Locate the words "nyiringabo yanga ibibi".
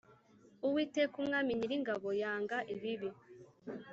1.57-3.09